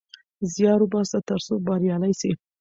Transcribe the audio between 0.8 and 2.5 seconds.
وباسه ترڅو بريالی سې